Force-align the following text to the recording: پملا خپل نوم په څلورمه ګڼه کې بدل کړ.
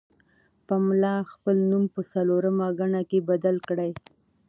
پملا 0.67 1.15
خپل 1.31 1.55
نوم 1.71 1.83
په 1.93 2.01
څلورمه 2.11 2.67
ګڼه 2.79 3.01
کې 3.09 3.19
بدل 3.29 3.55
کړ. 3.67 3.77